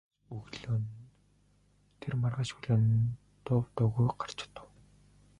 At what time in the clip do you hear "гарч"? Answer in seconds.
4.19-4.39